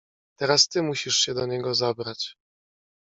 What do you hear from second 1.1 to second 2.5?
się do niego zabrać."